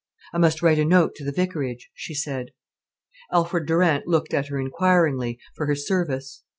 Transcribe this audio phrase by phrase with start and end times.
[0.33, 2.53] "I must write a note to the vicarage," she said.
[3.31, 6.43] Alfred Durant looked at her inquiringly, for her service.